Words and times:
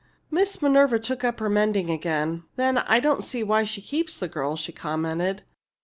Miss 0.31 0.59
Minerva 0.63 0.97
took 0.97 1.23
up 1.23 1.39
her 1.39 1.47
mending 1.47 1.91
again. 1.91 2.43
"Then 2.55 2.79
I 2.79 2.99
don't 2.99 3.23
see 3.23 3.43
why 3.43 3.65
she 3.65 3.81
keeps 3.83 4.17
the 4.17 4.27
girl," 4.27 4.55
she 4.55 4.71
commented. 4.71 5.43